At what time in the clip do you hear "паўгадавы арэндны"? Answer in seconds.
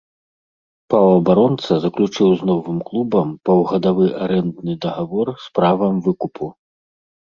3.51-4.73